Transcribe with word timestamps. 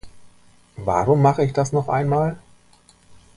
Warum 0.77 1.21
mache 1.21 1.43
ich 1.45 1.53
das 1.53 1.73
noch 1.73 1.87
einmal? 1.87 2.39